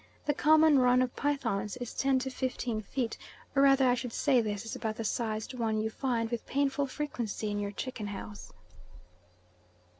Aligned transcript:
The 0.25 0.33
common 0.33 0.79
run 0.79 1.03
of 1.03 1.15
pythons 1.15 1.77
is 1.77 1.93
10 1.93 2.21
15 2.21 2.81
feet, 2.81 3.19
or 3.55 3.61
rather 3.61 3.87
I 3.87 3.93
should 3.93 4.13
say 4.13 4.41
this 4.41 4.65
is 4.65 4.75
about 4.75 4.95
the 4.95 5.03
sized 5.03 5.53
one 5.53 5.79
you 5.79 5.91
find 5.91 6.31
with 6.31 6.43
painful 6.47 6.87
frequency 6.87 7.51
in 7.51 7.59
your 7.59 7.69
chicken 7.69 8.07
house. 8.07 8.51